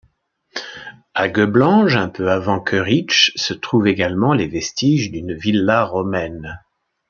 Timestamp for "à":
1.13-1.29